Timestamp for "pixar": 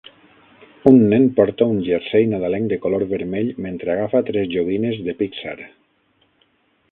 5.23-5.57